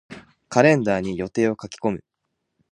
[0.49, 2.03] カレンダーに予定を書き込む。